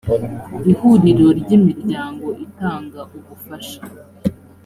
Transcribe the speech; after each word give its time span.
ihuriro 0.71 1.27
ry 1.41 1.49
imiryango 1.57 2.27
itanga 2.45 3.01
ubufasha 3.17 3.79